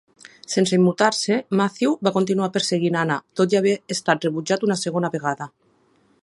Sense 0.51 0.77
immutar-se, 0.77 1.35
Matthew 1.59 1.93
va 2.07 2.13
continuar 2.15 2.47
perseguint 2.55 2.97
Anna 3.03 3.19
tot 3.41 3.57
i 3.57 3.61
haver 3.61 3.75
estat 3.97 4.27
rebutjat 4.29 4.67
una 4.71 4.79
segona 4.87 5.13
vegada. 5.19 5.49